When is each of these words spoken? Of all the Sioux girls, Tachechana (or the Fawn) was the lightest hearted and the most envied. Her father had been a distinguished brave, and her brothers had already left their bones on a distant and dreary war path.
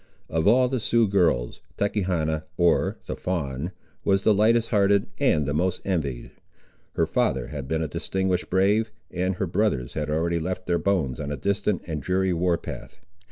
Of 0.31 0.47
all 0.47 0.67
the 0.67 0.79
Sioux 0.79 1.07
girls, 1.07 1.61
Tachechana 1.77 2.45
(or 2.57 2.97
the 3.05 3.15
Fawn) 3.15 3.71
was 4.03 4.23
the 4.23 4.33
lightest 4.33 4.69
hearted 4.69 5.05
and 5.19 5.45
the 5.45 5.53
most 5.53 5.79
envied. 5.85 6.31
Her 6.95 7.05
father 7.05 7.49
had 7.49 7.67
been 7.67 7.83
a 7.83 7.87
distinguished 7.87 8.49
brave, 8.49 8.89
and 9.11 9.35
her 9.35 9.45
brothers 9.45 9.93
had 9.93 10.09
already 10.09 10.39
left 10.39 10.65
their 10.65 10.79
bones 10.79 11.19
on 11.19 11.31
a 11.31 11.37
distant 11.37 11.83
and 11.85 12.01
dreary 12.01 12.33
war 12.33 12.57
path. 12.57 12.99